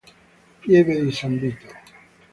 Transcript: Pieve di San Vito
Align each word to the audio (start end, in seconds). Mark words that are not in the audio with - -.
Pieve 0.61 0.99
di 0.99 1.11
San 1.11 1.37
Vito 1.37 1.67